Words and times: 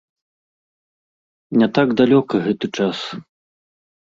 Не 1.63 1.67
так 1.75 1.87
далёка 1.99 2.35
гэты 2.47 2.67
час. 2.79 2.97